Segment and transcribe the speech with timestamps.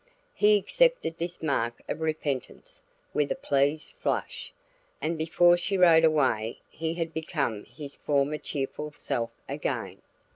[0.33, 2.81] He accepted this mark of repentance
[3.13, 4.51] with a pleased flush,
[4.99, 10.01] and before she rode away, he had become his former cheerful self again.